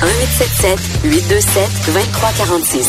1877 0.00 0.78
827 1.10 1.92
2346. 1.92 2.88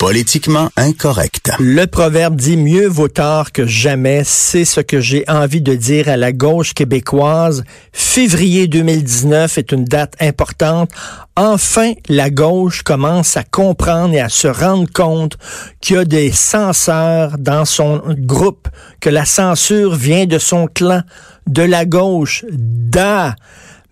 Politiquement 0.00 0.70
incorrect. 0.76 1.52
Le 1.60 1.86
proverbe 1.86 2.34
dit 2.34 2.56
mieux 2.56 2.88
vaut 2.88 3.06
tard 3.06 3.52
que 3.52 3.64
jamais. 3.64 4.22
C'est 4.24 4.64
ce 4.64 4.80
que 4.80 5.00
j'ai 5.00 5.24
envie 5.28 5.60
de 5.60 5.76
dire 5.76 6.08
à 6.08 6.16
la 6.16 6.32
gauche 6.32 6.74
québécoise. 6.74 7.62
Février 7.92 8.66
2019 8.66 9.56
est 9.58 9.70
une 9.70 9.84
date 9.84 10.16
importante. 10.18 10.90
Enfin, 11.36 11.92
la 12.08 12.28
gauche 12.28 12.82
commence 12.82 13.36
à 13.36 13.44
comprendre 13.44 14.12
et 14.14 14.20
à 14.20 14.28
se 14.28 14.48
rendre 14.48 14.90
compte 14.92 15.38
qu'il 15.80 15.94
y 15.94 15.98
a 16.00 16.04
des 16.04 16.32
censeurs 16.32 17.38
dans 17.38 17.64
son 17.64 18.02
groupe, 18.18 18.66
que 19.00 19.10
la 19.10 19.26
censure 19.26 19.94
vient 19.94 20.26
de 20.26 20.40
son 20.40 20.66
clan, 20.66 21.02
de 21.46 21.62
la 21.62 21.84
gauche. 21.84 22.44
Da! 22.50 23.36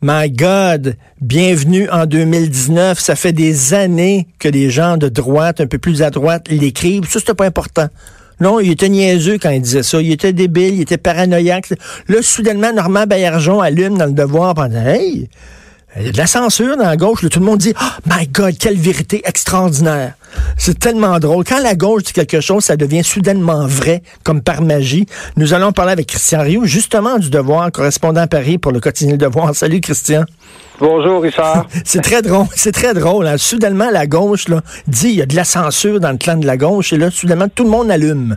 My 0.03 0.31
God, 0.31 0.97
bienvenue 1.21 1.87
en 1.91 2.07
2019. 2.07 2.99
Ça 2.99 3.17
fait 3.17 3.35
des 3.35 3.75
années 3.75 4.29
que 4.39 4.49
les 4.49 4.71
gens 4.71 4.97
de 4.97 5.11
droite, 5.11 5.61
un 5.61 5.67
peu 5.67 5.77
plus 5.77 6.01
à 6.01 6.09
droite, 6.09 6.49
l'écrivent. 6.49 7.07
Ça, 7.07 7.19
c'était 7.19 7.35
pas 7.35 7.45
important. 7.45 7.87
Non, 8.41 8.61
il 8.61 8.71
était 8.71 8.89
niaiseux 8.89 9.37
quand 9.37 9.51
il 9.51 9.61
disait 9.61 9.83
ça. 9.83 10.01
Il 10.01 10.11
était 10.11 10.33
débile, 10.33 10.77
il 10.77 10.81
était 10.81 10.97
paranoïaque. 10.97 11.75
Là, 12.09 12.23
soudainement, 12.23 12.73
Normand 12.73 13.05
Baillargeon 13.07 13.61
allume 13.61 13.99
dans 13.99 14.07
le 14.07 14.13
devoir 14.13 14.55
pendant 14.55 14.81
Hey! 14.87 15.29
Il 15.97 16.07
y 16.07 16.09
a 16.09 16.13
de 16.13 16.17
la 16.17 16.29
censure 16.29 16.77
dans 16.77 16.85
la 16.85 16.97
gauche. 16.97 17.23
Là, 17.23 17.29
tout 17.29 17.41
le 17.41 17.45
monde 17.45 17.59
dit 17.59 17.75
Oh 17.81 17.85
my 18.07 18.27
God, 18.29 18.57
quelle 18.57 18.79
vérité 18.79 19.23
extraordinaire. 19.25 20.15
C'est 20.57 20.79
tellement 20.79 21.19
drôle. 21.19 21.45
Quand 21.45 21.61
la 21.61 21.75
gauche 21.75 22.05
dit 22.05 22.13
quelque 22.13 22.41
chose, 22.41 22.65
ça 22.65 22.77
devient 22.77 23.03
soudainement 23.03 23.67
vrai, 23.67 24.03
comme 24.23 24.41
par 24.41 24.63
magie. 24.63 25.07
Nous 25.37 25.53
allons 25.53 25.73
parler 25.73 25.93
avec 25.93 26.07
Christian 26.07 26.43
Rioux, 26.43 26.65
justement 26.65 27.19
du 27.19 27.29
Devoir, 27.29 27.73
correspondant 27.73 28.21
à 28.21 28.27
Paris 28.29 28.59
pour 28.59 28.71
le 28.71 28.79
quotidien 28.79 29.13
Le 29.13 29.19
Devoir. 29.19 29.55
Salut 29.57 29.81
Christian. 29.81 30.25
Bonjour 30.79 31.23
Richard. 31.23 31.67
c'est 31.85 32.03
très 32.03 32.23
drôle, 32.23 32.47
c'est 32.55 32.73
très 32.73 32.95
drôle. 32.95 33.27
Hein. 33.27 33.37
Soudainement, 33.37 33.91
la 33.91 34.07
gauche 34.07 34.49
là, 34.49 34.61
dit 34.87 35.09
il 35.09 35.17
y 35.17 35.23
a 35.23 35.27
de 35.27 35.35
la 35.35 35.45
censure 35.45 35.99
dans 35.99 36.13
le 36.13 36.19
clan 36.19 36.37
de 36.37 36.47
la 36.47 36.57
gauche 36.57 36.93
et 36.93 36.99
là, 36.99 37.11
soudainement, 37.11 37.49
tout 37.53 37.65
le 37.65 37.71
monde 37.71 37.91
allume. 37.91 38.37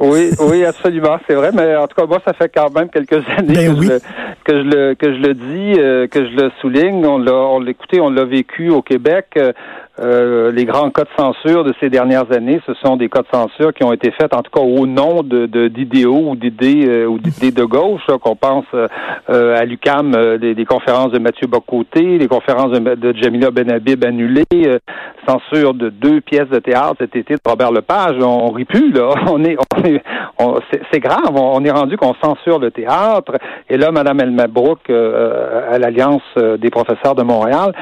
Oui, 0.00 0.30
oui, 0.40 0.64
absolument, 0.64 1.18
c'est 1.28 1.34
vrai. 1.34 1.50
Mais 1.52 1.76
en 1.76 1.86
tout 1.86 1.94
cas, 1.94 2.06
moi, 2.06 2.18
ça 2.24 2.32
fait 2.32 2.48
quand 2.48 2.74
même 2.74 2.88
quelques 2.88 3.12
années 3.36 3.54
Ben 3.54 3.74
que, 3.74 3.78
oui. 3.80 3.86
je, 3.86 3.92
le- 3.92 4.00
que 4.44 4.54
je 4.54 4.62
le 4.62 4.94
que 4.94 5.12
je 5.14 5.18
le 5.20 5.34
dis, 5.34 5.74
euh, 5.78 6.06
que 6.06 6.24
je 6.24 6.30
le 6.36 6.50
souligne. 6.60 7.04
On 7.06 7.18
l'a, 7.18 7.34
on 7.34 7.60
l'a 7.60 7.70
écouté, 7.70 8.00
on 8.00 8.10
l'a 8.10 8.24
vécu 8.24 8.70
au 8.70 8.80
Québec. 8.82 9.26
Euh, 9.36 9.52
euh, 10.00 10.50
les 10.52 10.64
grands 10.64 10.90
cas 10.90 11.02
de 11.02 11.08
censure 11.18 11.64
de 11.64 11.74
ces 11.80 11.90
dernières 11.90 12.30
années, 12.32 12.60
ce 12.66 12.74
sont 12.74 12.96
des 12.96 13.08
cas 13.08 13.20
de 13.22 13.28
censure 13.32 13.72
qui 13.74 13.84
ont 13.84 13.92
été 13.92 14.10
faits, 14.12 14.34
en 14.34 14.42
tout 14.42 14.50
cas 14.50 14.60
au 14.62 14.86
nom 14.86 15.22
de, 15.22 15.46
de- 15.46 15.68
d'idéaux 15.68 16.30
ou 16.30 16.36
d'idées 16.36 16.86
euh, 16.88 17.06
ou 17.06 17.18
d'idées 17.18 17.50
de 17.52 17.64
gauche. 17.64 18.02
là, 18.08 18.16
qu'on 18.18 18.36
pense 18.36 18.64
euh, 18.74 18.86
euh, 19.30 19.56
à 19.58 19.64
l'UCAM, 19.64 20.14
euh, 20.14 20.38
des, 20.38 20.54
des 20.54 20.64
conférences 20.64 21.12
de 21.12 21.18
Mathieu 21.18 21.46
Bocoté, 21.46 22.18
les 22.18 22.28
conférences 22.28 22.70
de, 22.70 22.94
de 22.94 23.14
Jamila 23.16 23.50
Benhabib 23.50 24.04
annulées, 24.04 24.44
euh, 24.54 24.78
censure 25.28 25.74
de 25.74 25.90
deux 25.90 26.20
pièces 26.20 26.48
de 26.48 26.58
théâtre 26.58 26.96
cet 26.98 27.14
été 27.16 27.34
de 27.34 27.40
Robert 27.46 27.72
Lepage. 27.72 28.16
On, 28.20 28.46
on 28.48 28.50
rit 28.50 28.64
plus 28.64 28.92
là. 28.92 29.10
On 29.30 29.44
est, 29.44 29.56
on 29.76 29.82
est, 29.84 30.02
on- 30.38 30.56
c'est, 30.92 31.00
grave. 31.00 31.34
On, 31.34 31.62
est 31.64 31.70
rendu 31.70 31.96
qu'on 31.96 32.14
censure 32.22 32.58
le 32.58 32.70
théâtre. 32.70 33.32
Et 33.68 33.76
là, 33.76 33.90
Madame 33.92 34.20
Elmabrook, 34.20 34.80
euh, 34.88 35.70
à 35.70 35.78
l'Alliance 35.78 36.22
euh, 36.38 36.56
des 36.56 36.70
professeurs 36.70 37.14
de 37.14 37.22
Montréal, 37.22 37.72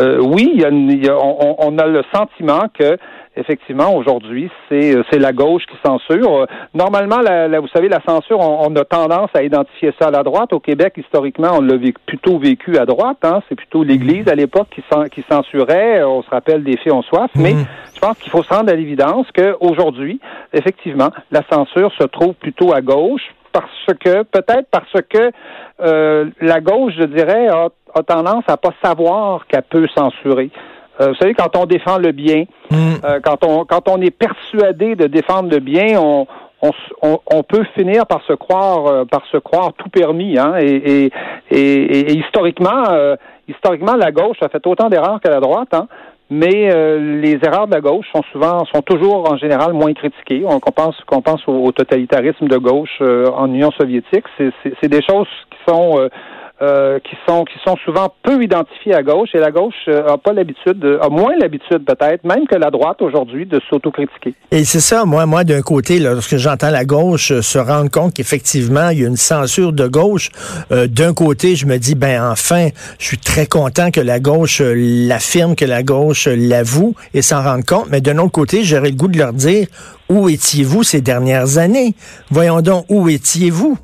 euh, 0.00 0.18
oui, 0.20 0.50
il 0.54 0.60
y 0.60 0.64
a, 0.64 0.70
y 0.70 1.08
a- 1.08 1.16
on, 1.18 1.67
on 1.68 1.78
a 1.78 1.86
le 1.86 2.02
sentiment 2.14 2.64
que 2.72 2.96
effectivement, 3.36 3.94
aujourd'hui, 3.94 4.50
c'est 4.68 4.96
euh, 4.96 5.02
c'est 5.10 5.18
la 5.18 5.32
gauche 5.32 5.62
qui 5.66 5.76
censure. 5.84 6.38
Euh, 6.42 6.46
Normalement, 6.74 7.18
la, 7.20 7.46
la- 7.46 7.60
vous 7.60 7.68
savez, 7.68 7.88
la 7.88 8.00
censure, 8.06 8.40
on, 8.40 8.66
on 8.68 8.74
a 8.76 8.84
tendance 8.84 9.30
à 9.34 9.42
identifier 9.42 9.92
ça 10.00 10.08
à 10.08 10.10
la 10.10 10.22
droite. 10.24 10.52
Au 10.52 10.58
Québec, 10.60 10.94
historiquement, 10.96 11.50
on 11.58 11.60
l'a 11.60 11.76
vécu- 11.76 12.00
plutôt 12.06 12.38
vécu 12.38 12.76
à 12.78 12.84
droite. 12.86 13.18
Hein. 13.22 13.40
C'est 13.48 13.54
plutôt 13.54 13.84
l'Église 13.84 14.26
à 14.28 14.34
l'époque 14.34 14.68
qui, 14.74 14.82
qui 15.12 15.24
censurait. 15.30 16.02
On 16.02 16.22
se 16.22 16.30
rappelle 16.30 16.64
des 16.64 16.76
faits, 16.78 16.92
on 16.92 17.02
soif. 17.02 17.30
Mais 17.36 17.52
Mhm. 17.54 17.64
je 17.94 18.00
pense 18.00 18.18
qu'il 18.18 18.30
faut 18.32 18.42
se 18.42 18.52
rendre 18.52 18.72
à 18.72 18.74
l'évidence 18.74 19.26
qu'aujourd'hui, 19.36 20.20
effectivement, 20.52 21.10
la 21.30 21.42
censure 21.50 21.92
se 21.98 22.04
trouve 22.04 22.34
plutôt 22.34 22.72
à 22.74 22.80
gauche 22.80 23.22
parce 23.52 23.86
que, 24.04 24.24
peut-être 24.24 24.68
parce 24.70 24.92
que 25.08 25.30
euh, 25.80 26.26
la 26.40 26.60
gauche, 26.60 26.92
je 26.98 27.04
dirais, 27.04 27.48
a, 27.48 27.68
a 27.94 28.02
tendance 28.02 28.44
à 28.48 28.56
pas 28.56 28.72
savoir 28.82 29.46
qu'elle 29.46 29.62
peut 29.62 29.86
censurer. 29.96 30.50
Euh, 31.00 31.08
vous 31.08 31.14
savez, 31.16 31.34
quand 31.34 31.56
on 31.56 31.66
défend 31.66 31.98
le 31.98 32.12
bien, 32.12 32.44
Mm. 32.70 32.76
euh, 33.04 33.20
quand 33.22 33.44
on 33.44 33.64
quand 33.64 33.88
on 33.88 34.00
est 34.00 34.10
persuadé 34.10 34.94
de 34.94 35.06
défendre 35.06 35.50
le 35.50 35.60
bien, 35.60 35.98
on 36.00 36.26
on, 36.60 36.70
on, 37.02 37.20
on 37.32 37.42
peut 37.44 37.64
finir 37.76 38.04
par 38.06 38.20
se 38.22 38.32
croire 38.32 38.86
euh, 38.86 39.04
par 39.04 39.24
se 39.30 39.36
croire 39.36 39.72
tout 39.74 39.88
permis, 39.88 40.38
hein. 40.38 40.54
Et, 40.60 41.04
et, 41.04 41.12
et, 41.50 41.82
et 42.10 42.12
historiquement, 42.16 42.82
euh, 42.90 43.16
historiquement, 43.46 43.94
la 43.94 44.10
gauche 44.10 44.38
a 44.42 44.48
fait 44.48 44.66
autant 44.66 44.88
d'erreurs 44.88 45.20
que 45.20 45.28
la 45.28 45.40
droite, 45.40 45.72
hein. 45.72 45.86
Mais 46.30 46.68
euh, 46.70 47.20
les 47.22 47.38
erreurs 47.42 47.66
de 47.68 47.72
la 47.72 47.80
gauche 47.80 48.06
sont 48.14 48.22
souvent, 48.32 48.62
sont 48.66 48.82
toujours 48.82 49.30
en 49.32 49.38
général 49.38 49.72
moins 49.72 49.94
critiquées. 49.94 50.42
On, 50.44 50.58
pense, 50.60 50.94
qu'on 51.06 51.22
pense 51.22 51.40
au, 51.48 51.54
au 51.54 51.72
totalitarisme 51.72 52.48
de 52.48 52.58
gauche 52.58 52.98
euh, 53.00 53.30
en 53.34 53.46
Union 53.46 53.70
soviétique, 53.70 54.24
c'est, 54.36 54.88
des 54.88 55.00
choses 55.02 55.28
qui 55.50 55.58
sont 55.66 56.06
euh, 56.62 56.68
euh, 56.68 56.98
qui 57.00 57.16
sont 57.26 57.44
qui 57.44 57.58
sont 57.64 57.76
souvent 57.84 58.12
peu 58.22 58.42
identifiées 58.42 58.94
à 58.94 59.02
gauche 59.02 59.30
et 59.34 59.38
la 59.38 59.50
gauche 59.50 59.74
euh, 59.88 60.06
a 60.08 60.18
pas 60.18 60.32
l'habitude, 60.32 60.78
de- 60.78 60.98
a 61.00 61.08
moins 61.08 61.34
l'habitude 61.38 61.84
peut-être, 61.84 62.24
même 62.24 62.46
que 62.46 62.56
la 62.56 62.70
droite 62.70 63.00
aujourd'hui, 63.02 63.46
de 63.46 63.60
s'autocritiquer. 63.68 64.34
Et 64.50 64.64
c'est 64.64 64.80
ça, 64.80 65.04
moi, 65.04 65.26
moi, 65.26 65.44
d'un 65.44 65.62
côté, 65.62 65.98
là, 65.98 66.12
lorsque 66.12 66.36
j'entends 66.36 66.70
la 66.70 66.84
gauche 66.84 67.30
euh, 67.32 67.42
se 67.42 67.58
rendre 67.58 67.90
compte 67.90 68.14
qu'effectivement, 68.14 68.90
il 68.90 69.00
y 69.00 69.04
a 69.04 69.08
une 69.08 69.16
censure 69.16 69.72
de 69.72 69.86
gauche, 69.86 70.30
euh, 70.72 70.86
d'un 70.86 71.14
côté, 71.14 71.56
je 71.56 71.66
me 71.66 71.78
dis, 71.78 71.94
ben 71.94 72.22
enfin, 72.30 72.68
je 72.98 73.04
suis 73.06 73.18
très 73.18 73.46
content 73.46 73.90
que 73.90 74.00
la 74.00 74.20
gauche 74.20 74.60
euh, 74.60 74.74
l'affirme, 74.76 75.54
que 75.56 75.64
la 75.64 75.82
gauche 75.82 76.26
euh, 76.28 76.36
l'avoue 76.36 76.94
et 77.14 77.22
s'en 77.22 77.42
rende 77.42 77.64
compte, 77.64 77.86
mais 77.90 78.00
d'un 78.00 78.18
autre 78.18 78.32
côté, 78.32 78.62
j'aurais 78.64 78.90
le 78.90 78.96
goût 78.96 79.08
de 79.08 79.18
leur 79.18 79.32
dire, 79.32 79.66
où 80.08 80.28
étiez-vous 80.28 80.82
ces 80.82 81.00
dernières 81.00 81.58
années? 81.58 81.94
Voyons 82.30 82.60
donc, 82.62 82.84
où 82.88 83.08
étiez-vous? 83.08 83.76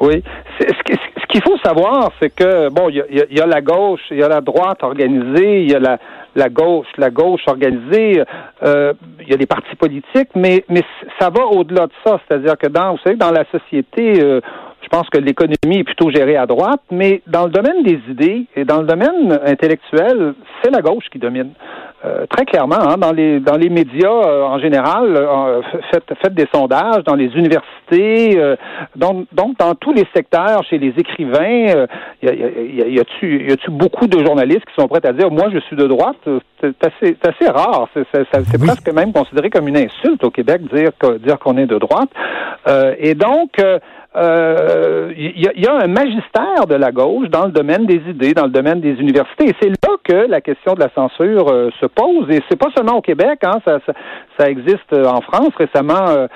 Oui. 0.00 0.22
Ce 0.58 0.64
qui- 0.84 0.93
qu'il 1.34 1.42
faut 1.42 1.58
savoir, 1.64 2.10
c'est 2.20 2.30
que 2.30 2.68
bon, 2.70 2.88
il 2.88 2.96
y 3.10 3.34
y 3.36 3.40
a- 3.40 3.46
la 3.46 3.60
gauche, 3.60 4.00
il 4.10 4.18
y 4.18 4.22
a 4.22 4.28
la 4.28 4.40
droite 4.40 4.82
organisée, 4.82 5.62
il 5.62 5.70
y 5.70 5.74
a 5.74 5.80
la, 5.80 5.98
la 6.36 6.48
gauche, 6.48 6.86
la 6.96 7.10
gauche 7.10 7.42
organisée, 7.46 8.22
euh, 8.62 8.92
il 9.20 9.28
y 9.30 9.34
a 9.34 9.36
des 9.36 9.46
partis 9.46 9.74
politiques, 9.76 10.30
mais 10.36 10.64
mais 10.68 10.82
ça 11.18 11.30
va 11.30 11.44
au-delà 11.46 11.86
de 11.86 11.92
ça. 12.04 12.20
C'est-à-dire 12.26 12.56
que 12.56 12.68
dans, 12.68 12.92
vous 12.92 12.98
savez, 13.04 13.16
dans 13.16 13.30
la 13.32 13.44
société, 13.50 14.22
euh, 14.22 14.40
je 14.82 14.88
pense 14.88 15.08
que 15.10 15.18
l'économie 15.18 15.78
est 15.80 15.84
plutôt 15.84 16.10
gérée 16.10 16.36
à 16.36 16.46
droite, 16.46 16.82
mais 16.90 17.22
dans 17.26 17.44
le 17.44 17.50
domaine 17.50 17.82
des 17.82 17.98
idées 18.08 18.46
et 18.54 18.64
dans 18.64 18.80
le 18.82 18.86
domaine 18.86 19.38
intellectuel, 19.44 20.34
c'est 20.62 20.70
la 20.70 20.82
gauche 20.82 21.06
qui 21.10 21.18
domine. 21.18 21.50
Euh, 22.04 22.26
très 22.26 22.44
clairement, 22.44 22.80
hein, 22.80 22.96
dans 22.98 23.12
les 23.12 23.40
dans 23.40 23.56
les 23.56 23.70
médias 23.70 24.10
euh, 24.10 24.42
en 24.42 24.58
général, 24.58 25.16
euh, 25.16 25.62
faites, 25.90 26.12
faites 26.20 26.34
des 26.34 26.46
sondages 26.52 27.02
dans 27.04 27.14
les 27.14 27.28
universités, 27.34 28.38
donc, 28.94 29.26
donc 29.32 29.56
dans 29.58 29.74
tous 29.74 29.92
les 29.92 30.06
secteurs, 30.14 30.62
chez 30.64 30.76
les 30.76 30.92
écrivains, 30.98 31.86
y, 32.22 32.28
a, 32.28 32.34
y, 32.34 32.82
a, 32.82 32.88
y, 32.88 33.00
a-tu, 33.00 33.50
y 33.50 33.70
beaucoup 33.70 34.06
de 34.06 34.22
journalistes 34.22 34.64
qui 34.66 34.74
sont 34.78 34.88
prêts 34.88 35.06
à 35.06 35.12
dire 35.12 35.30
moi 35.30 35.46
je 35.52 35.58
suis 35.60 35.76
de 35.76 35.86
droite 35.86 36.16
C'est 36.60 36.84
assez, 36.84 37.48
rare. 37.48 37.88
C'est, 37.94 38.26
Oui. 38.34 38.66
presque 38.66 38.92
même 38.92 39.12
considéré 39.12 39.48
comme 39.48 39.68
une 39.68 39.76
insulte 39.76 40.24
au 40.24 40.30
Québec 40.30 40.60
dire 40.72 40.90
que, 40.98 41.18
dire 41.18 41.38
qu'on 41.38 41.56
est 41.56 41.66
de 41.66 41.78
droite. 41.78 42.10
Et 42.98 43.14
donc 43.14 43.52
euh, 44.16 44.84
euh, 45.04 45.12
il 45.16 45.42
y, 45.42 45.48
a, 45.48 45.52
il 45.54 45.68
un 45.68 45.86
magistère 45.86 46.66
de 46.68 46.74
la 46.74 46.92
gauche 46.92 47.28
dans 47.28 47.46
le 47.46 47.52
domaine 47.52 47.86
des 47.86 48.00
idées, 48.08 48.34
dans 48.34 48.44
le 48.44 48.50
domaine 48.50 48.80
des 48.80 48.92
universités. 48.92 49.48
Et 49.48 49.54
c'est 49.60 49.68
là 49.68 49.96
que 50.02 50.28
la 50.28 50.40
question 50.40 50.74
de 50.74 50.80
la 50.80 50.90
censure 50.94 51.48
euh, 51.50 51.70
se 51.80 51.86
pose. 51.86 52.28
Et 52.30 52.40
c'est 52.48 52.58
pas 52.58 52.68
seulement 52.76 52.98
au 52.98 53.00
Québec, 53.00 53.40
hein, 53.44 53.58
ça, 53.64 53.78
ça, 54.38 54.48
existe 54.48 54.92
euh, 54.92 55.06
en 55.06 55.20
France. 55.20 55.52
Récemment, 55.58 56.26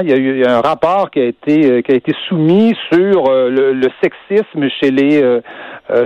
il 0.00 0.08
y 0.08 0.12
a 0.12 0.16
eu 0.16 0.40
il 0.40 0.48
un 0.48 0.60
rapport 0.60 1.10
qui 1.10 1.20
a 1.20 1.24
été 1.24 1.82
qui 1.82 1.92
a 1.92 1.94
été 1.94 2.12
soumis 2.28 2.74
sur 2.90 3.24
le, 3.30 3.88
sexisme 4.02 4.68
chez 4.80 4.90
les 4.90 5.40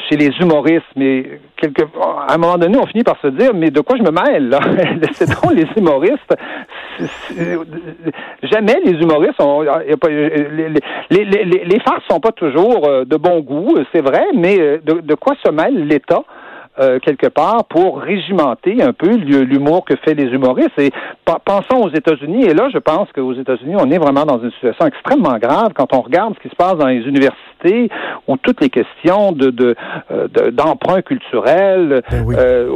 chez 0.08 0.16
les 0.16 0.30
humoristes. 0.40 0.84
Mais 0.96 1.40
quelque, 1.56 1.82
à 2.28 2.34
un 2.34 2.38
moment 2.38 2.58
donné, 2.58 2.76
on 2.78 2.86
finit 2.86 3.04
par 3.04 3.18
se 3.20 3.28
dire, 3.28 3.52
mais 3.54 3.70
de 3.70 3.80
quoi 3.80 3.96
je 3.96 4.02
me 4.02 4.10
mêle 4.10 4.48
là? 4.48 4.60
C'est 5.12 5.28
donc 5.28 5.52
les 5.54 5.66
humoristes. 5.76 6.34
Jamais 8.42 8.80
les 8.84 8.92
humoristes 8.92 9.40
ont 9.40 9.64
les, 11.10 11.80
farces 11.80 12.04
sont 12.10 12.20
pas 12.20 12.32
toujours 12.32 12.86
euh, 12.88 13.04
de 13.04 13.16
bon 13.16 13.40
goût, 13.40 13.76
c'est 13.92 14.00
vrai, 14.00 14.24
mais 14.34 14.58
euh, 14.60 14.78
de, 14.82 15.14
quoi 15.14 15.34
se 15.44 15.50
mêle 15.50 15.86
l'État 15.86 16.22
euh, 16.78 16.98
quelque 16.98 17.28
part 17.28 17.64
pour 17.64 18.00
régimenter 18.00 18.82
un 18.82 18.92
peu 18.92 19.16
l'humour 19.16 19.84
que 19.84 19.94
fait 20.04 20.14
les 20.14 20.24
humoristes? 20.24 20.78
Et 20.78 20.90
pensons 21.44 21.82
aux 21.82 21.90
États-Unis. 21.90 22.44
Et 22.44 22.54
là, 22.54 22.68
je 22.72 22.78
pense 22.78 23.10
qu'aux 23.12 23.34
États-Unis, 23.34 23.76
on 23.78 23.90
est 23.90 23.98
vraiment 23.98 24.24
dans 24.24 24.40
une 24.42 24.50
situation 24.52 24.86
extrêmement 24.86 25.38
grave 25.38 25.72
quand 25.74 25.94
on 25.94 26.00
regarde 26.00 26.34
ce 26.36 26.40
qui 26.40 26.48
se 26.48 26.56
passe 26.56 26.76
dans 26.76 26.88
les 26.88 27.00
universités 27.00 27.36
d'université, 27.66 27.90
où 28.28 28.36
toutes 28.36 28.60
les 28.60 28.70
questions 28.70 29.32
de, 29.32 29.50
de, 29.50 29.74
euh, 30.10 30.28
de- 30.28 30.50
d'emprunt 30.50 31.02
culturel 31.02 32.02
Ben 32.10 32.24
oui. 32.26 32.34
euh, 32.38 32.68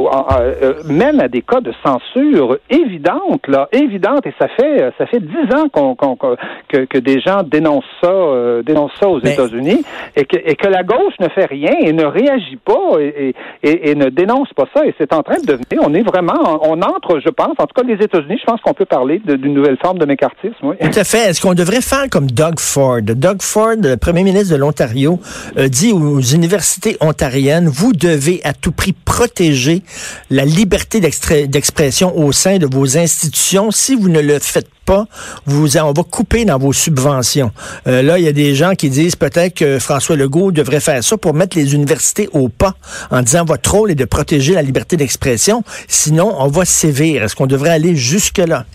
euh, 0.62 0.74
mènent 0.86 1.20
à 1.20 1.28
des 1.28 1.42
cas 1.42 1.60
de 1.60 1.72
censure 1.84 2.58
évidente, 2.68 3.46
là, 3.48 3.68
évidente, 3.72 4.26
et 4.26 4.34
ça 4.38 4.48
fait 4.48 4.90
ça 4.98 5.06
fait 5.06 5.20
dix 5.20 5.54
ans 5.54 5.68
qu'on, 5.72 5.94
qu'on- 5.94 6.16
qu'on- 6.16 6.36
que, 6.68 6.84
que 6.84 6.98
des 6.98 7.20
gens 7.20 7.42
dénoncent 7.42 7.84
ça, 8.02 8.10
euh, 8.10 8.62
dénoncent 8.62 8.92
ça 9.00 9.08
aux 9.08 9.20
Mais- 9.22 9.32
États-Unis, 9.32 9.82
et 10.16 10.24
que, 10.24 10.36
et 10.36 10.54
que 10.56 10.68
la 10.68 10.82
gauche 10.82 11.14
ne 11.20 11.28
fait 11.28 11.46
rien 11.46 11.72
et 11.80 11.92
ne 11.92 12.04
réagit 12.04 12.56
pas 12.64 12.98
et, 13.00 13.34
et, 13.62 13.94
ne 13.94 14.08
dénonce 14.08 14.48
pas 14.54 14.64
ça, 14.74 14.86
et 14.86 14.94
c'est 14.98 15.12
en 15.12 15.22
train 15.22 15.38
de 15.40 15.46
devenir, 15.46 15.80
on 15.82 15.92
est 15.94 16.02
vraiment, 16.02 16.60
on 16.62 16.80
entre, 16.82 17.20
je 17.24 17.28
pense, 17.30 17.54
en 17.58 17.66
tout 17.66 17.74
cas 17.74 17.82
les 17.86 17.94
États-Unis, 18.02 18.38
je 18.40 18.44
pense 18.44 18.60
qu'on 18.60 18.74
peut 18.74 18.84
parler 18.84 19.20
de- 19.24 19.36
d'une 19.36 19.54
nouvelle 19.54 19.76
forme 19.82 19.98
de 19.98 20.06
mécartisme, 20.06 20.54
oui. 20.62 20.76
Tout 20.80 20.98
à 20.98 21.04
fait. 21.04 21.18
Est-ce 21.30 21.40
qu'on 21.40 21.54
devrait 21.54 21.80
faire 21.82 22.04
comme 22.10 22.26
Doug 22.30 22.58
Ford? 22.58 23.00
Doug 23.02 23.42
Ford, 23.42 23.74
le 23.82 23.96
premier 23.96 24.22
ministre 24.22 24.54
de 24.54 24.60
l'Ontario, 24.60 24.79
euh, 24.80 25.68
dit 25.68 25.92
aux 25.92 26.20
universités 26.20 26.96
ontariennes, 27.00 27.68
vous 27.68 27.92
devez 27.92 28.40
à 28.44 28.52
tout 28.52 28.72
prix 28.72 28.92
protéger 28.92 29.82
la 30.30 30.44
liberté 30.44 31.00
d'expression 31.00 32.16
au 32.16 32.32
sein 32.32 32.58
de 32.58 32.66
vos 32.66 32.96
institutions. 32.96 33.70
Si 33.70 33.94
vous 33.94 34.08
ne 34.08 34.20
le 34.20 34.38
faites 34.38 34.68
pas, 34.84 35.06
on 35.46 35.92
va 35.92 36.02
couper 36.02 36.44
dans 36.44 36.58
vos 36.58 36.72
subventions. 36.72 37.52
Euh, 37.86 38.02
là, 38.02 38.18
il 38.18 38.24
y 38.24 38.28
a 38.28 38.32
des 38.32 38.54
gens 38.54 38.74
qui 38.74 38.90
disent 38.90 39.16
peut-être 39.16 39.54
que 39.54 39.78
François 39.78 40.16
Legault 40.16 40.52
devrait 40.52 40.80
faire 40.80 41.04
ça 41.04 41.16
pour 41.16 41.34
mettre 41.34 41.56
les 41.56 41.74
universités 41.74 42.28
au 42.32 42.48
pas 42.48 42.74
en 43.10 43.22
disant 43.22 43.44
votre 43.44 43.70
rôle 43.70 43.90
est 43.90 43.94
de 43.94 44.04
protéger 44.04 44.54
la 44.54 44.62
liberté 44.62 44.96
d'expression. 44.96 45.62
Sinon, 45.88 46.34
on 46.38 46.48
va 46.48 46.64
sévir. 46.64 47.22
Est-ce 47.22 47.36
qu'on 47.36 47.46
devrait 47.46 47.70
aller 47.70 47.96
jusque-là? 47.96 48.66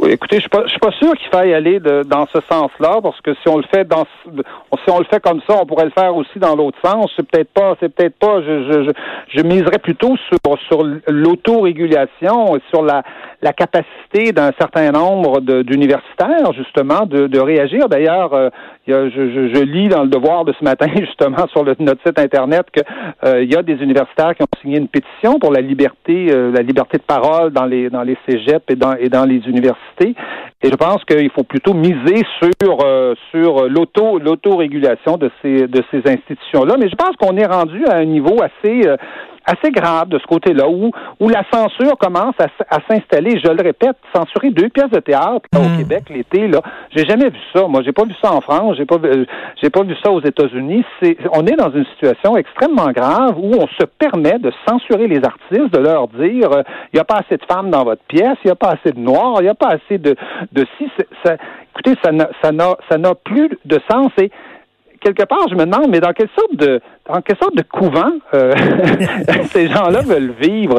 Oui, 0.00 0.10
écoutez, 0.10 0.36
je 0.36 0.40
suis 0.40 0.48
pas, 0.50 0.62
je 0.64 0.70
suis 0.70 0.80
pas 0.80 0.90
sûr 0.92 1.12
qu'il 1.12 1.28
faille 1.30 1.54
aller 1.54 1.78
de- 1.78 2.02
dans 2.02 2.26
ce 2.26 2.38
sens-là, 2.50 2.98
parce 3.00 3.20
que 3.20 3.32
si 3.34 3.48
on 3.48 3.58
le 3.58 3.64
fait 3.72 3.84
dans, 3.86 4.04
si 4.26 4.90
on 4.90 4.98
le 4.98 5.04
fait 5.04 5.20
comme 5.22 5.40
ça, 5.48 5.56
on 5.62 5.66
pourrait 5.66 5.84
le 5.84 5.92
faire 5.92 6.16
aussi 6.16 6.38
dans 6.38 6.56
l'autre 6.56 6.78
sens. 6.84 7.12
C'est 7.16 7.26
peut-être 7.28 7.52
pas, 7.52 7.76
c'est 7.80 7.88
peut-être 7.94 8.18
pas. 8.18 8.40
Je, 8.42 8.64
je, 8.64 8.82
je, 8.84 8.90
je 9.38 9.42
miserais 9.42 9.78
plutôt 9.78 10.16
sur 10.16 10.58
sur 10.68 10.82
l'autorégulation 11.06 12.56
et 12.56 12.60
sur 12.70 12.82
la 12.82 13.02
la 13.40 13.52
capacité 13.52 14.32
d'un 14.32 14.52
certain 14.58 14.90
nombre 14.90 15.40
d'universitaires 15.40 16.52
justement 16.56 17.04
de, 17.06 17.26
de 17.26 17.38
réagir. 17.38 17.88
D'ailleurs, 17.90 18.32
euh, 18.32 18.48
je, 18.88 19.10
je, 19.10 19.54
je 19.54 19.62
lis 19.62 19.88
dans 19.88 20.02
le 20.02 20.08
Devoir 20.08 20.44
de 20.46 20.54
ce 20.58 20.64
matin 20.64 20.86
justement 20.98 21.46
sur 21.48 21.62
notre 21.64 22.02
site 22.06 22.18
internet 22.18 22.66
que 22.72 22.80
euh, 23.26 23.42
il 23.42 23.52
y 23.52 23.56
a 23.56 23.62
des 23.62 23.74
universitaires 23.74 24.34
qui 24.34 24.42
ont 24.42 24.60
signé 24.62 24.78
une 24.78 24.88
pétition 24.88 25.38
pour 25.38 25.52
la 25.52 25.60
liberté, 25.60 26.28
euh, 26.32 26.50
la 26.52 26.62
liberté 26.62 26.96
de 26.98 27.02
parole 27.02 27.50
dans 27.52 27.66
les 27.66 27.90
dans 27.90 28.02
les 28.02 28.16
cégeps 28.28 28.64
et 28.68 28.76
dans 28.76 28.94
et 28.94 29.08
dans 29.08 29.24
les 29.24 29.36
universités. 29.46 29.83
Et 30.00 30.70
je 30.70 30.76
pense 30.76 31.04
qu'il 31.04 31.30
faut 31.30 31.44
plutôt 31.44 31.74
miser 31.74 32.22
sur 32.40 32.84
euh, 32.84 33.14
l'auto 33.68 34.18
l'autorégulation 34.18 35.16
de 35.16 35.30
ces 35.42 35.66
de 35.66 35.82
ces 35.90 36.02
institutions 36.10 36.64
là. 36.64 36.76
Mais 36.78 36.88
je 36.88 36.96
pense 36.96 37.16
qu'on 37.16 37.36
est 37.36 37.46
rendu 37.46 37.84
à 37.86 37.96
un 37.96 38.04
niveau 38.04 38.36
assez 38.42 38.86
euh, 38.86 38.96
assez 39.46 39.70
grave 39.70 40.08
de 40.08 40.18
ce 40.18 40.26
côté-là, 40.26 40.68
où, 40.68 40.90
où 41.20 41.28
la 41.28 41.42
censure 41.52 41.96
commence 41.98 42.34
à, 42.38 42.46
à 42.74 42.78
s'installer. 42.88 43.38
Je 43.44 43.50
le 43.50 43.62
répète, 43.62 43.96
censurer 44.14 44.50
deux 44.50 44.68
pièces 44.68 44.90
de 44.90 45.00
théâtre 45.00 45.46
là, 45.52 45.60
au 45.60 45.76
Québec 45.78 46.04
l'été, 46.10 46.48
là, 46.48 46.60
j'ai 46.94 47.04
jamais 47.04 47.28
vu 47.28 47.38
ça. 47.54 47.66
Moi, 47.68 47.82
j'ai 47.84 47.92
pas 47.92 48.04
vu 48.04 48.14
ça 48.22 48.32
en 48.32 48.40
France, 48.40 48.76
j'ai 48.78 48.86
pas 48.86 48.98
vu- 48.98 49.08
euh, 49.08 49.24
j'ai 49.62 49.70
pas 49.70 49.82
vu 49.82 49.94
ça 50.02 50.10
aux 50.10 50.20
États-Unis. 50.22 50.84
C'est, 51.02 51.16
on 51.32 51.46
est 51.46 51.56
dans 51.56 51.70
une 51.70 51.84
situation 51.86 52.36
extrêmement 52.36 52.90
grave 52.92 53.34
où 53.38 53.52
on 53.54 53.66
se 53.66 53.84
permet 53.98 54.38
de 54.38 54.52
censurer 54.68 55.06
les 55.08 55.22
artistes, 55.24 55.72
de 55.72 55.78
leur 55.78 56.08
dire, 56.08 56.50
euh, 56.52 56.62
il 56.92 56.96
y 56.96 57.00
a 57.00 57.04
pas 57.04 57.16
assez 57.16 57.36
de 57.36 57.44
femmes 57.44 57.70
dans 57.70 57.84
votre 57.84 58.02
pièce, 58.04 58.36
il 58.44 58.48
y 58.48 58.50
a 58.50 58.54
pas 58.56 58.70
assez 58.70 58.92
de 58.92 59.00
noirs, 59.00 59.36
il 59.40 59.46
y 59.46 59.48
a 59.48 59.54
pas 59.54 59.68
assez 59.68 59.98
de 59.98 60.14
de 60.52 60.64
si. 60.78 60.88
Ça, 61.24 61.36
écoutez, 61.72 61.94
ça 62.04 62.12
n'a, 62.12 62.28
ça 62.42 62.52
n'a, 62.52 62.76
ça 62.88 62.98
n'a 62.98 63.14
plus 63.14 63.50
de 63.64 63.78
sens. 63.90 64.10
Et 64.18 64.30
quelque 65.04 65.24
part, 65.26 65.46
je 65.50 65.54
me 65.54 65.64
demande, 65.66 65.88
mais 65.90 66.00
dans 66.00 66.12
quelle 66.12 66.30
sorte 66.36 66.56
de 66.56 66.80
dans 67.08 67.20
quelle 67.20 67.36
sorte 67.36 67.54
de 67.56 67.62
couvent 67.62 68.12
euh, 68.34 68.52
ces 69.52 69.68
gens-là 69.68 70.00
veulent 70.02 70.32
vivre? 70.40 70.78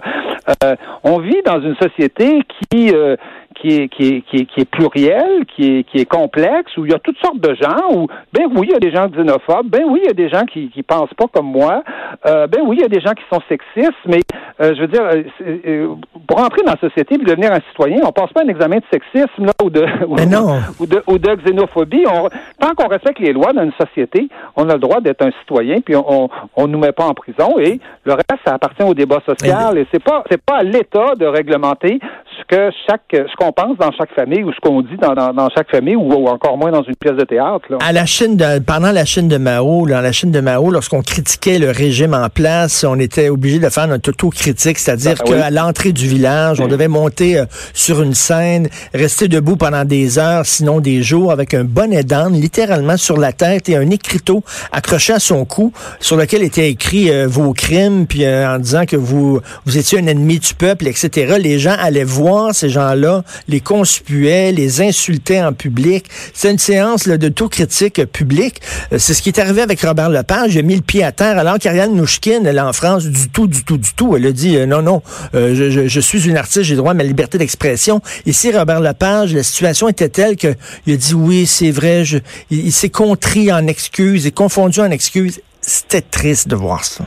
Euh, 0.63 0.75
On 1.03 1.19
vit 1.19 1.41
dans 1.45 1.61
une 1.61 1.75
société 1.75 2.41
qui 2.71 2.91
euh, 2.93 3.15
qui 3.61 3.69
est, 3.69 3.87
qui, 3.87 4.07
est, 4.09 4.21
qui, 4.21 4.35
est, 4.41 4.45
qui 4.47 4.59
est 4.61 4.69
plurielle, 4.69 5.45
qui 5.55 5.77
est, 5.77 5.83
qui 5.85 5.99
est 5.99 6.05
complexe, 6.05 6.75
où 6.75 6.85
il 6.85 6.91
y 6.91 6.93
a 6.93 6.99
toutes 6.99 7.17
sortes 7.23 7.39
de 7.39 7.55
gens, 7.55 7.89
où, 7.95 8.07
ben 8.33 8.47
oui, 8.53 8.67
il 8.67 8.71
y 8.73 8.75
a 8.75 8.79
des 8.79 8.91
gens 8.91 9.07
xénophobes, 9.07 9.67
ben 9.69 9.83
oui, 9.87 10.01
il 10.03 10.07
y 10.07 10.09
a 10.09 10.13
des 10.13 10.27
gens 10.27 10.43
qui 10.43 10.69
qui 10.71 10.83
pensent 10.83 11.13
pas 11.17 11.27
comme 11.33 11.45
moi, 11.47 11.81
euh, 12.25 12.47
ben 12.47 12.59
oui, 12.65 12.75
il 12.79 12.81
y 12.81 12.85
a 12.85 12.89
des 12.89 12.99
gens 12.99 13.13
qui 13.13 13.23
sont 13.31 13.39
sexistes, 13.47 13.95
mais 14.07 14.19
euh, 14.59 14.73
je 14.75 14.81
veux 14.81 14.87
dire, 14.87 15.03
euh, 15.05 15.87
pour 16.27 16.39
entrer 16.39 16.63
dans 16.65 16.73
la 16.73 16.79
société 16.89 17.15
et 17.15 17.17
devenir 17.17 17.53
un 17.53 17.61
citoyen, 17.69 18.01
on 18.05 18.11
passe 18.11 18.33
pas 18.33 18.41
un 18.43 18.49
examen 18.49 18.75
de 18.77 18.83
sexisme 18.91 19.45
là, 19.45 19.53
ou 19.63 19.69
de, 19.69 19.85
ou, 20.79 20.85
de, 20.85 21.01
ou 21.07 21.17
de 21.17 21.35
xénophobie. 21.35 22.03
On- 22.11 22.27
tant 22.65 22.75
qu'on 22.75 22.89
respecte 22.89 23.19
les 23.19 23.33
lois 23.33 23.53
d'une 23.53 23.71
société, 23.79 24.27
on 24.55 24.67
a 24.69 24.73
le 24.73 24.79
droit 24.79 25.01
d'être 25.01 25.23
un 25.23 25.31
citoyen, 25.41 25.81
puis 25.81 25.95
on, 25.95 26.23
on, 26.23 26.29
on 26.55 26.67
nous 26.67 26.79
met 26.79 26.91
pas 26.91 27.05
en 27.05 27.13
prison. 27.13 27.59
Et 27.59 27.79
le 28.05 28.13
reste, 28.13 28.41
ça 28.45 28.55
appartient 28.55 28.83
au 28.83 28.93
débat 28.93 29.19
social. 29.25 29.77
Et 29.77 29.85
c'est 29.93 30.03
pas, 30.03 30.23
c'est 30.29 30.41
pas 30.41 30.57
à 30.57 30.63
l'État 30.63 31.15
de 31.19 31.25
réglementer 31.25 31.99
ce 32.37 32.55
que 32.55 32.69
chaque, 32.87 33.01
ce 33.11 33.35
qu'on 33.37 33.51
pense 33.51 33.77
dans 33.77 33.91
chaque 33.91 34.11
famille 34.13 34.43
ou 34.43 34.51
ce 34.51 34.59
qu'on 34.59 34.81
dit 34.81 34.97
dans, 35.01 35.13
dans, 35.13 35.33
dans 35.33 35.49
chaque 35.55 35.69
famille 35.69 35.95
ou, 35.95 36.13
ou 36.13 36.27
encore 36.27 36.57
moins 36.57 36.71
dans 36.71 36.83
une 36.83 36.95
pièce 36.95 37.15
de 37.15 37.23
théâtre. 37.23 37.65
Là. 37.69 37.77
À 37.81 37.91
la 37.91 38.05
Chine 38.05 38.35
de, 38.35 38.59
pendant 38.59 38.91
la 38.91 39.05
Chine 39.05 39.27
de 39.27 39.37
Mao, 39.37 39.87
dans 39.87 40.01
la 40.01 40.11
Chine 40.11 40.31
de 40.31 40.39
Mao, 40.41 40.69
lorsqu'on 40.71 41.01
critiquait 41.01 41.59
le 41.59 41.71
régime 41.71 42.13
en 42.13 42.27
place, 42.29 42.83
on 42.87 42.99
était 42.99 43.29
obligé 43.29 43.59
de 43.59 43.69
faire 43.69 43.87
notre 43.87 44.09
auto-critique, 44.09 44.77
c'est-à-dire 44.77 45.15
Ah, 45.19 45.23
oui. 45.27 45.37
qu'à 45.39 45.49
l'entrée 45.49 45.91
du 45.91 46.07
village, 46.07 46.59
on 46.59 46.67
devait 46.67 46.87
monter 46.87 47.39
euh, 47.39 47.45
sur 47.73 48.01
une 48.01 48.13
scène, 48.13 48.67
rester 48.93 49.27
debout 49.27 49.55
pendant 49.55 49.85
des 49.85 50.19
heures, 50.19 50.45
sinon 50.45 50.79
des 50.79 51.01
jours, 51.03 51.31
avec 51.31 51.53
un 51.53 51.63
bonnet 51.63 52.03
d'âne 52.03 52.35
littéralement 52.57 52.95
sur 52.95 53.17
la 53.17 53.33
tête 53.33 53.67
et 53.67 53.75
un 53.75 53.89
écriteau 53.89 54.41
accroché 54.71 55.11
à 55.11 55.19
son 55.19 55.43
cou, 55.43 55.73
sur 55.99 56.15
lequel 56.15 56.41
était 56.41 56.69
écrit 56.69 57.09
euh, 57.11 57.27
vos 57.27 57.51
crimes, 57.51 58.05
puis 58.07 58.23
euh, 58.23 58.47
en 58.47 58.59
disant 58.59 58.85
que 58.85 58.95
vous 58.95 59.41
vous 59.65 59.77
étiez 59.77 59.99
un 59.99 60.07
ennemi 60.07 60.39
du 60.39 60.53
peuple, 60.53 60.87
etc. 60.87 61.35
Les 61.37 61.59
gens 61.59 61.75
allaient 61.77 62.05
voir 62.05 62.55
ces 62.55 62.69
gens-là, 62.69 63.23
les 63.49 63.59
conspuaient, 63.59 64.53
les 64.53 64.81
insultaient 64.81 65.41
en 65.43 65.51
public. 65.51 66.05
C'est 66.33 66.49
une 66.49 66.57
séance 66.57 67.07
là, 67.07 67.17
de 67.17 67.27
tout 67.27 67.49
critique 67.49 68.05
publique. 68.05 68.61
Euh, 68.93 68.99
C'est 68.99 69.13
ce 69.13 69.21
qui 69.21 69.29
est 69.29 69.39
arrivé 69.39 69.61
avec 69.61 69.81
Robert 69.81 70.09
Lepage. 70.09 70.55
Il 70.55 70.59
a 70.59 70.61
mis 70.61 70.75
le 70.75 70.81
pied 70.81 71.03
à 71.03 71.11
terre 71.11 71.37
alors 71.37 71.59
qu'Ariane 71.59 71.93
Nouchkine, 71.93 72.45
elle 72.45 72.59
en 72.61 72.71
France, 72.71 73.05
du 73.05 73.27
tout, 73.29 73.47
du 73.47 73.65
tout, 73.65 73.77
du 73.77 73.93
tout. 73.93 74.15
Elle 74.15 74.27
a 74.27 74.31
dit 74.31 74.55
euh, 74.55 74.65
non, 74.65 74.81
non, 74.81 75.01
euh, 75.35 75.53
je, 75.55 75.69
je- 75.69 75.87
je 75.89 75.99
suis 75.99 76.25
une 76.27 76.37
artiste, 76.37 76.63
j'ai 76.63 76.75
droit 76.77 76.91
à 76.91 76.93
ma 76.93 77.03
liberté 77.03 77.37
d'expression. 77.37 78.01
Ici, 78.25 78.51
Robert 78.55 78.79
Lepage, 78.79 79.33
la 79.33 79.43
situation 79.43 79.89
était 79.89 80.07
telle 80.09 80.37
que 80.37 80.55
il 80.87 80.93
a 80.93 80.97
dit 80.97 81.13
oui, 81.13 81.45
c'est 81.45 81.71
vrai, 81.71 82.05
je, 82.05 82.17
il, 82.49 82.71
s'est 82.71 82.89
contrit 82.89 83.51
en 83.51 83.67
excuses 83.67 84.27
et 84.27 84.31
confondu 84.31 84.79
en 84.79 84.91
excuses. 84.91 85.41
C'était 85.61 86.01
triste 86.01 86.47
de 86.47 86.55
voir 86.55 86.83
ça. 86.83 87.05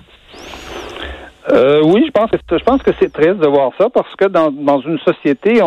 Euh, 1.50 1.80
oui, 1.82 2.04
je 2.06 2.10
pense 2.10 2.30
que 2.30 2.58
je 2.58 2.64
pense 2.64 2.82
que 2.82 2.90
c'est 3.00 3.12
triste 3.12 3.38
de 3.38 3.46
voir 3.46 3.70
ça 3.78 3.88
parce 3.88 4.14
que 4.16 4.26
dans, 4.26 4.80
une 4.80 4.98
société 4.98 5.62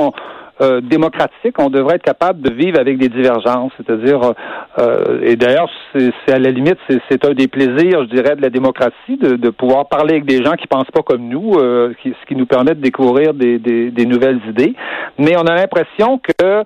euh, 0.61 0.79
démocratique, 0.81 1.57
on 1.57 1.71
devrait 1.71 1.95
être 1.95 2.03
capable 2.03 2.41
de 2.41 2.53
vivre 2.53 2.79
avec 2.79 2.99
des 2.99 3.09
divergences, 3.09 3.71
c'est-à-dire 3.77 4.33
euh, 4.77 5.21
et 5.23 5.35
d'ailleurs 5.35 5.69
c'est 5.95 6.31
à 6.31 6.37
la 6.37 6.51
limite 6.51 6.77
c'est 7.09 7.25
un 7.25 7.33
des 7.33 7.47
plaisirs, 7.47 8.03
je 8.03 8.15
dirais, 8.15 8.35
de 8.35 8.43
la 8.43 8.51
démocratie 8.51 9.17
de, 9.17 9.49
pouvoir 9.49 9.87
parler 9.87 10.15
avec 10.15 10.25
des 10.25 10.43
gens 10.43 10.53
qui 10.53 10.67
pensent 10.67 10.91
pas 10.91 11.01
comme 11.01 11.27
nous, 11.27 11.53
ce 11.53 12.25
qui 12.27 12.35
nous 12.35 12.45
permet 12.45 12.75
de 12.75 12.81
découvrir 12.81 13.33
des, 13.33 14.05
nouvelles 14.05 14.41
idées. 14.47 14.75
Mais 15.17 15.35
on 15.35 15.47
a 15.47 15.55
l'impression 15.55 16.19
que 16.19 16.63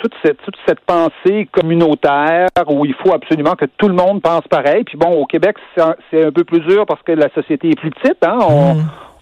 toute 0.00 0.14
cette, 0.24 0.38
toute 0.42 0.56
cette 0.66 0.80
pensée 0.80 1.48
communautaire 1.52 2.48
où 2.68 2.84
il 2.84 2.94
faut 2.94 3.12
absolument 3.12 3.54
que 3.54 3.66
tout 3.76 3.88
le 3.88 3.94
monde 3.94 4.22
pense 4.22 4.46
pareil. 4.48 4.84
Puis 4.84 4.96
bon, 4.96 5.10
au 5.10 5.26
Québec, 5.26 5.56
c'est 5.74 6.24
un, 6.24 6.32
peu 6.32 6.44
plus 6.44 6.60
dur 6.60 6.86
parce 6.86 7.02
que 7.02 7.12
la 7.12 7.28
société 7.34 7.70
est 7.70 7.78
plus 7.78 7.90
petite. 7.90 8.24
Hein? 8.24 8.38
On, 8.48 8.76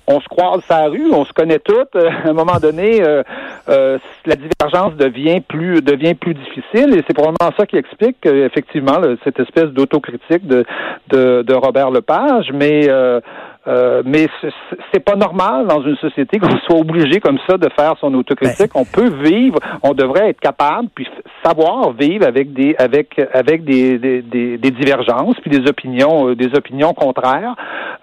on 0.09 0.21
se 0.21 0.29
croise 0.29 0.63
sa 0.67 0.87
rue, 0.87 1.13
on 1.13 1.25
se 1.25 1.33
connaît 1.33 1.59
toutes. 1.59 1.95
Euh, 1.95 2.09
À 2.25 2.31
un 2.31 2.33
moment 2.33 2.59
donné, 2.61 3.03
euh, 3.03 3.23
euh, 3.69 3.99
la 4.25 4.37
divergence 4.37 4.95
devient 4.97 5.41
plus 5.41 5.83
devient 5.83 6.15
plus 6.15 6.35
difficile 6.35 6.95
et 6.95 7.05
c'est 7.07 7.15
probablement 7.15 7.55
ça 7.57 7.67
qui 7.67 7.77
explique 7.77 8.25
euh, 8.27 8.47
effectivement 8.47 9.01
cette 9.25 9.39
espèce 9.39 9.67
d'autocritique 9.67 10.47
de, 10.47 10.65
de, 11.09 11.43
de 11.43 11.55
Robert 11.55 11.91
Lepage. 11.91 12.51
Mais 12.53 12.89
euh, 13.69 14.03
mais 14.05 14.29
c'est- 14.41 15.01
pas 15.05 15.15
normal 15.15 15.67
dans 15.69 15.83
une 15.83 15.97
société 15.99 16.39
qu'on 16.39 16.49
soit 16.67 16.77
obligé 16.79 17.21
comme 17.21 17.39
ça 17.49 17.57
de 17.57 17.69
faire 17.79 17.95
son 18.01 18.13
autocritique. 18.15 18.73
On 18.75 18.85
peut 18.85 19.11
vivre, 19.11 19.59
on 19.83 19.93
devrait 19.95 20.31
être 20.31 20.41
capable, 20.41 20.89
puis 20.95 21.07
savoir 21.45 21.93
vivre 21.93 22.27
avec 22.27 22.53
des 22.53 22.75
avec 22.79 23.21
avec 23.33 23.65
des, 23.65 23.99
des, 23.99 24.23
des, 24.23 24.59
des 24.59 24.71
divergences, 24.71 25.37
puis 25.43 25.51
des 25.51 25.69
opinions 25.69 26.29
euh, 26.31 26.35
des 26.37 26.55
opinions 26.55 26.95
contraires, 26.95 27.55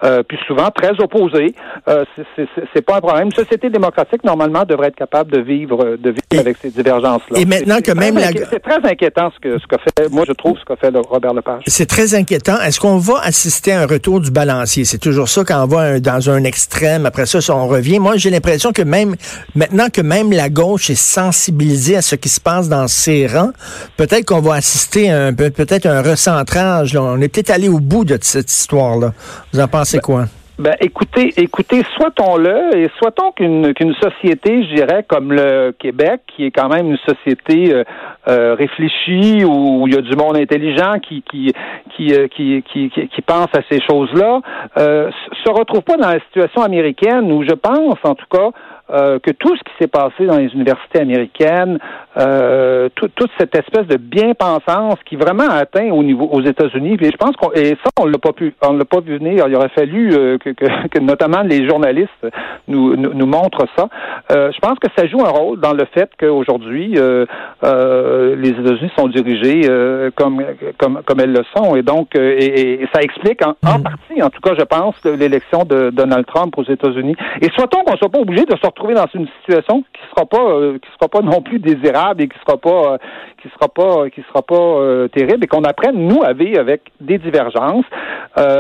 euh, 0.04 0.24
puis 0.24 0.38
souvent 0.48 0.70
très 0.72 0.92
opposées. 1.00 1.54
Euh, 1.88 2.04
c'est- 2.36 2.82
pas 2.82 2.98
un 2.98 3.02
problème. 3.02 3.26
Une 3.28 3.34
société 3.34 3.70
démocratique 3.70 4.24
normalement 4.24 4.64
devrait 4.64 4.88
être 4.90 4.96
capable 4.96 5.32
de 5.32 5.40
vivre 5.42 5.84
euh, 5.84 5.98
de 5.98 6.10
vivre 6.12 6.22
Et- 6.34 6.40
avec 6.40 6.58
ces 6.58 6.70
divergences-là. 6.70 7.40
et 7.40 7.46
maintenant 7.46 7.76
C'est- 7.78 7.92
que 7.94 7.98
même 7.98 8.16
la- 8.16 8.28
c'est 8.50 8.60
très 8.60 8.84
inquiétant 8.90 9.32
ce 9.34 9.40
que 9.40 9.58
ce 9.60 9.66
qu'a 9.68 9.78
fait. 9.80 10.10
Moi, 10.12 10.24
je 10.28 10.34
trouve 10.34 10.58
ce 10.60 10.66
qu'a 10.66 10.76
fait 10.76 10.92
le 10.92 11.00
Robert 11.00 11.34
Lepage. 11.34 11.64
C'est 11.68 11.88
très 11.88 12.14
inquiétant. 12.14 12.60
Est-ce 12.62 12.80
qu'on 12.80 12.98
va 12.98 13.20
assister 13.24 13.72
à 13.74 13.82
un 13.82 13.86
retour 13.88 14.20
du 14.22 14.32
balancier? 14.32 14.86
C'est 14.86 15.00
toujours 15.00 15.30
ça 15.30 15.44
quand 15.44 15.64
on 15.64 15.68
va 15.68 15.80
un- 15.82 16.00
dans 16.00 16.30
un 16.30 16.44
extrême. 16.44 17.06
Après 17.06 17.26
ça, 17.26 17.42
ça, 17.42 17.56
on 17.56 17.68
revient. 17.68 18.00
Moi, 18.00 18.18
j'ai 18.18 18.30
l'impression 18.30 18.72
que 18.72 18.82
même 18.84 19.16
maintenant 19.56 19.88
que 19.92 20.02
même 20.02 20.32
la 20.32 20.50
gauche 20.50 20.90
est 20.90 20.96
sensibilisée 21.02 21.96
à 21.98 22.02
ce 22.02 22.16
qui 22.16 22.30
se 22.30 22.40
passe 22.40 22.70
dans 22.70 22.88
ces 22.88 23.25
rangs, 23.28 23.52
peut-être 23.98 24.26
qu'on 24.26 24.42
va 24.42 24.56
assister 24.56 25.12
à 25.12 25.26
un, 25.26 25.34
peut-être 25.34 25.86
un 25.86 26.02
recentrage. 26.02 26.96
On 26.96 27.20
est 27.22 27.30
peut-être 27.30 27.52
allé 27.52 27.70
au 27.70 27.80
bout 27.80 28.06
de 28.06 28.18
cette 28.22 28.52
histoire-là. 28.52 29.14
Vous 29.54 29.60
en 29.60 29.68
pensez 29.68 30.00
quoi? 30.00 30.26
Ben, 30.58 30.74
écoutez, 30.80 31.34
écoutez, 31.36 31.82
souhaitons-le 31.98 32.78
et 32.78 32.90
souhaitons 32.98 33.34
qu'une 33.34 33.74
qu'une 33.74 33.94
société, 33.96 34.64
je 34.64 34.76
dirais, 34.76 35.04
comme 35.06 35.34
le 35.34 35.74
Québec, 35.78 36.22
qui 36.28 36.46
est 36.46 36.52
quand 36.52 36.70
même 36.70 36.92
une 36.92 36.98
société 37.00 37.74
euh, 37.74 37.84
euh, 38.30 38.56
réfléchie 38.56 39.44
où 39.44 39.86
il 39.86 39.94
y 39.94 39.98
a 39.98 40.02
du 40.02 40.16
monde 40.16 40.38
intelligent 40.38 41.00
qui 41.00 41.24
qui 41.24 41.52
qui 41.94 42.14
euh, 42.14 42.30
qui, 42.30 42.64
qui, 42.72 42.90
qui, 42.90 43.22
pense 43.22 43.50
à 43.54 43.60
ces 43.70 43.82
choses-là, 43.82 44.40
se 44.78 45.50
retrouve 45.50 45.82
pas 45.82 45.98
dans 45.98 46.08
la 46.08 46.22
situation 46.22 46.62
américaine 46.62 47.30
où 47.34 47.44
je 47.44 47.54
pense, 47.54 47.98
en 48.04 48.16
tout 48.16 48.28
cas, 48.32 48.52
euh, 48.92 49.18
que 49.18 49.32
tout 49.32 49.56
ce 49.56 49.64
qui 49.64 49.72
s'est 49.80 49.88
passé 49.88 50.28
dans 50.28 50.38
les 50.38 50.54
universités 50.54 51.00
américaines, 51.00 51.80
euh, 52.18 52.90
toute 52.96 53.32
cette 53.40 53.56
espèce 53.56 53.88
de 53.88 53.98
bien-pensance 53.98 54.96
qui 55.06 55.16
vraiment 55.16 55.50
atteint 55.50 55.90
au 55.92 56.04
niveau 56.04 56.28
aux 56.32 56.42
États-Unis, 56.42 56.98
et 57.02 57.12
je 57.12 57.18
pense 57.18 57.36
qu'on 57.36 57.52
et 57.54 57.78
ça 57.84 57.90
on 58.00 58.06
l'a 58.06 58.18
pas 58.18 58.34
pu, 58.34 58.54
on 58.62 58.74
l'a 58.74 58.86
pas 58.86 59.00
vu 59.00 59.18
venir. 59.18 59.46
Il 59.48 59.56
aurait 59.56 59.70
fallu 59.70 60.14
euh, 60.14 60.38
que, 60.38 60.52
que, 60.52 60.66
que, 60.90 61.00
notamment 61.00 61.42
les 61.42 61.68
journalistes 61.68 62.28
nous, 62.68 62.96
nous, 62.96 63.14
nous 63.14 63.26
montrent 63.26 63.66
ça. 63.76 63.90
Euh, 64.32 64.52
je 64.52 64.60
pense 64.60 64.78
que 64.80 64.88
ça 64.96 65.08
joue 65.08 65.26
un 65.26 65.30
rôle 65.30 65.60
dans 65.60 65.74
le 65.74 65.86
fait 65.94 66.10
qu'aujourd'hui 66.20 66.92
les 66.92 68.50
États-Unis 68.50 68.92
sont 68.98 69.08
dirigés 69.08 69.68
comme 70.16 70.44
comme 70.78 71.02
comme 71.06 71.20
elles 71.20 71.34
le 71.34 71.44
sont, 71.56 71.76
et 71.76 71.82
donc 71.82 72.16
et, 72.16 72.84
et 72.84 72.88
ça 72.94 73.02
explique 73.02 73.46
en, 73.46 73.56
en, 73.68 73.80
mm. 73.80 73.84
partie, 73.84 74.22
en 74.22 74.30
tout 74.30 74.42
cas, 74.42 74.54
je 74.58 74.64
pense, 74.64 74.96
l'élection 75.04 75.64
de 75.64 75.90
Donald 75.90 76.26
Trump 76.26 76.54
aux 76.58 76.64
États-Unis. 76.64 77.16
Et 77.42 77.50
soit-on 77.56 77.84
qu'on 77.84 77.98
soit 77.98 78.10
pas 78.10 78.20
obligé 78.20 78.46
de 78.46 78.56
sortir 78.62 78.76
retrouver 78.76 78.94
dans 78.94 79.08
une 79.14 79.28
situation 79.40 79.84
qui 79.94 80.02
sera 80.12 80.26
pas 80.26 80.44
euh, 80.44 80.78
qui 80.80 80.90
sera 81.00 81.08
pas 81.08 81.22
non 81.22 81.42
plus 81.42 81.60
désirable 81.60 82.05
et 82.20 82.28
qui 82.28 82.38
sera 82.46 82.58
pas 82.58 82.94
euh, 82.94 82.98
qui 83.42 83.50
sera 83.50 83.68
pas 83.68 84.10
qui 84.10 84.22
sera 84.30 84.42
pas 84.42 84.56
euh, 84.56 85.08
terrible 85.08 85.44
et 85.44 85.48
qu'on 85.48 85.64
apprenne 85.64 85.96
nous 86.08 86.24
à 86.24 86.34
vivre 86.34 86.60
avec 86.60 86.82
des 87.00 87.18
divergences 87.18 87.86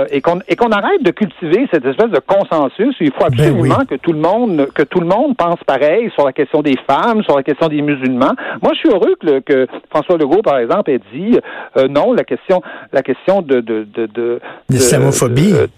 et 0.10 0.22
qu'on 0.22 0.40
et 0.48 0.56
qu'on 0.56 0.70
arrête 0.70 1.04
de 1.04 1.12
cultiver 1.12 1.68
cette 1.72 1.86
espèce 1.86 2.10
de 2.10 2.20
consensus. 2.20 2.96
Il 3.02 3.12
faut 3.12 3.20
ben 3.20 3.28
absolument 3.28 3.86
que 3.90 3.96
tout 3.96 4.14
le 4.14 4.20
monde 4.20 4.70
que 4.74 4.84
tout 4.84 5.02
le 5.02 5.08
monde 5.08 5.36
pense 5.36 5.60
pareil 5.66 6.10
sur 6.14 6.26
la 6.26 6.32
question 6.32 6.62
des 6.62 6.78
femmes, 6.90 7.24
sur 7.24 7.36
la 7.36 7.44
question 7.44 7.68
des 7.68 7.82
musulmans. 7.82 8.36
Moi, 8.62 8.72
je 8.74 8.80
suis 8.80 8.90
heureux 8.90 9.16
que, 9.20 9.40
que 9.40 9.68
François 9.90 10.18
Legault, 10.18 10.42
par 10.42 10.60
exemple, 10.60 10.92
ait 10.92 11.02
dit 11.14 11.38
non 11.90 12.14
la 12.14 12.24
question 12.24 12.62
la 12.94 13.02
question 13.02 13.42
de 13.42 13.60
de 13.60 13.86
de, 13.94 14.06
de 14.06 14.40
l'islamophobie 14.70 15.52
de 15.52 15.70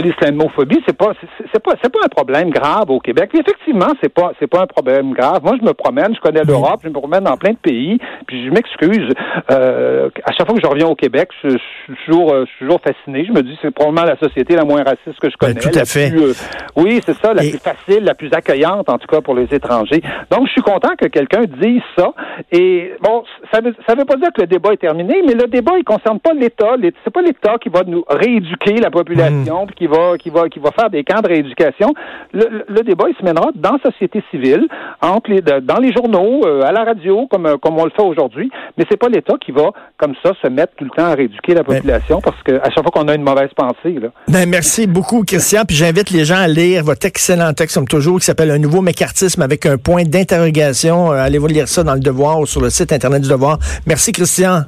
l'islamophobie, 0.00 0.80
c'est 0.86 0.96
pas 0.96 1.12
c'est 1.52 1.62
pas 1.62 1.72
c'est 1.82 1.92
pas 1.92 2.00
un 2.04 2.08
problème 2.08 2.50
grave 2.50 2.90
au 2.90 3.00
Québec. 3.00 3.30
effectivement, 3.34 3.92
c'est 4.02 4.08
pas 4.08 4.32
c'est 4.38 4.46
pas 4.46 4.62
un 4.62 4.66
problème 4.66 5.12
grave. 5.12 5.40
Moi, 5.42 5.56
je 5.60 5.66
me 5.66 5.72
promène, 5.72 6.14
je 6.14 6.20
connais 6.20 6.44
l'Europe, 6.44 6.80
je 6.82 6.88
me 6.88 6.94
promène 6.94 7.24
dans 7.24 7.36
plein 7.36 7.52
de 7.52 7.58
pays, 7.58 7.98
puis 8.26 8.46
je 8.46 8.50
m'excuse. 8.50 9.12
Euh, 9.50 10.08
à 10.24 10.32
chaque 10.32 10.46
fois 10.46 10.56
que 10.56 10.62
je 10.62 10.68
reviens 10.68 10.86
au 10.86 10.94
Québec, 10.94 11.30
je, 11.42 11.50
suis 11.50 11.94
toujours 12.06 12.32
euh, 12.32 12.44
je 12.44 12.50
suis 12.50 12.66
toujours 12.66 12.80
fasciné. 12.80 13.24
Je 13.24 13.32
me 13.32 13.42
dis 13.42 13.58
c'est 13.60 13.70
probablement 13.70 14.06
la 14.06 14.16
société 14.18 14.54
la 14.54 14.64
moins 14.64 14.82
raciste 14.82 15.18
que 15.20 15.30
je 15.30 15.36
ben, 15.40 15.54
connais. 15.54 15.60
tout 15.60 15.78
à 15.78 15.84
fait. 15.84 16.12
Euh, 16.12 16.32
oui, 16.76 17.00
c'est 17.04 17.16
ça, 17.16 17.34
la 17.34 17.42
plus 17.42 17.58
facile, 17.58 18.04
la 18.04 18.14
plus 18.14 18.32
accueillante 18.32 18.88
en 18.88 18.98
tout 18.98 19.06
cas 19.06 19.20
pour 19.20 19.34
les 19.34 19.52
étrangers. 19.52 20.02
Donc, 20.30 20.46
je 20.46 20.52
suis 20.52 20.62
content 20.62 20.94
que 20.98 21.06
quelqu'un 21.06 21.42
dise 21.60 21.82
ça. 21.96 22.12
Et 22.50 22.92
bon, 23.00 23.24
ça 23.52 23.60
veut 23.60 23.74
ça 23.86 23.94
veut 23.94 24.04
pas 24.04 24.16
dire 24.16 24.32
que 24.34 24.40
le 24.40 24.46
débat 24.46 24.72
est 24.72 24.78
terminé, 24.80 25.22
mais 25.26 25.34
le 25.34 25.46
débat 25.48 25.72
il 25.78 25.84
concerne 25.84 26.18
pas 26.18 26.32
l'État. 26.32 26.76
C'est 27.04 27.12
pas 27.12 27.22
l'État 27.22 27.56
qui 27.60 27.68
va 27.68 27.82
nous 27.86 28.04
rééduquer 28.08 28.76
la 28.76 28.90
population. 28.90 29.66
Hmm 29.66 29.72
qui 29.76 29.86
va, 29.86 30.16
qui 30.18 30.30
va, 30.30 30.48
qui 30.48 30.58
va 30.58 30.70
faire 30.70 30.90
des 30.90 31.04
camps 31.04 31.20
de 31.20 31.28
rééducation. 31.28 31.94
Le, 32.32 32.64
le 32.68 32.80
débat, 32.82 33.06
il 33.08 33.16
se 33.16 33.24
mènera 33.24 33.50
dans 33.54 33.72
la 33.72 33.90
société 33.90 34.22
civile, 34.30 34.68
entre 35.00 35.30
les, 35.30 35.40
dans 35.40 35.78
les 35.78 35.92
journaux, 35.92 36.42
euh, 36.46 36.62
à 36.62 36.72
la 36.72 36.84
radio, 36.84 37.26
comme, 37.30 37.46
euh, 37.46 37.56
comme 37.56 37.78
on 37.78 37.84
le 37.84 37.90
fait 37.90 38.02
aujourd'hui. 38.02 38.50
Mais 38.76 38.84
c'est 38.90 38.96
pas 38.96 39.08
l'État 39.08 39.34
qui 39.44 39.52
va, 39.52 39.70
comme 39.98 40.14
ça, 40.22 40.32
se 40.40 40.48
mettre 40.48 40.74
tout 40.76 40.84
le 40.84 40.90
temps 40.90 41.06
à 41.06 41.14
rééduquer 41.14 41.54
la 41.54 41.62
ben 41.62 41.74
population, 41.74 42.20
parce 42.20 42.40
que 42.42 42.52
à 42.52 42.70
chaque 42.70 42.82
fois 42.82 42.92
qu'on 42.92 43.08
a 43.08 43.14
une 43.14 43.22
mauvaise 43.22 43.50
pensée, 43.56 43.98
là. 44.00 44.08
Ben, 44.28 44.48
merci 44.48 44.86
beaucoup, 44.86 45.24
Christian. 45.24 45.62
Puis 45.66 45.76
j'invite 45.76 46.10
les 46.10 46.24
gens 46.24 46.38
à 46.38 46.48
lire 46.48 46.84
votre 46.84 47.06
excellent 47.06 47.52
texte, 47.52 47.76
comme 47.76 47.88
toujours, 47.88 48.18
qui 48.18 48.26
s'appelle 48.26 48.50
Un 48.50 48.58
nouveau 48.58 48.80
mécartisme 48.82 49.42
avec 49.42 49.66
un 49.66 49.78
point 49.78 50.04
d'interrogation. 50.04 51.12
Euh, 51.12 51.16
allez-vous 51.16 51.48
lire 51.48 51.68
ça 51.68 51.82
dans 51.82 51.94
le 51.94 52.00
Devoir 52.00 52.40
ou 52.40 52.46
sur 52.46 52.60
le 52.60 52.70
site 52.70 52.92
Internet 52.92 53.22
du 53.22 53.28
Devoir. 53.28 53.41
Merci, 53.86 54.12
Christian. 54.12 54.64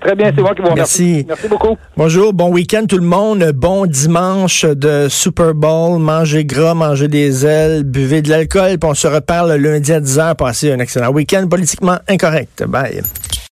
Très 0.00 0.14
bien, 0.14 0.32
c'est 0.34 0.40
moi 0.40 0.54
qui 0.54 0.62
vous 0.62 0.70
remercie. 0.70 1.02
Merci. 1.02 1.24
Merci 1.28 1.48
beaucoup. 1.48 1.76
Bonjour, 1.96 2.32
bon 2.32 2.50
week-end 2.50 2.86
tout 2.88 2.96
le 2.96 3.04
monde. 3.06 3.44
Bon 3.54 3.84
dimanche 3.86 4.64
de 4.64 5.08
Super 5.10 5.54
Bowl. 5.54 5.98
Mangez 5.98 6.44
gras, 6.44 6.74
mangez 6.74 7.08
des 7.08 7.44
ailes, 7.44 7.82
buvez 7.82 8.22
de 8.22 8.30
l'alcool, 8.30 8.78
puis 8.78 8.90
on 8.90 8.94
se 8.94 9.06
reparle 9.06 9.54
lundi 9.54 9.92
à 9.92 10.00
10h. 10.00 10.36
Passez 10.36 10.72
un 10.72 10.78
excellent 10.78 11.10
week-end 11.10 11.46
politiquement 11.48 11.98
incorrect. 12.08 12.64
Bye. 12.66 13.02